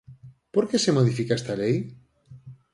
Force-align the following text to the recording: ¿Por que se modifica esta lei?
¿Por 0.53 0.65
que 0.69 0.77
se 0.83 0.95
modifica 0.97 1.37
esta 1.39 1.53
lei? 1.61 1.75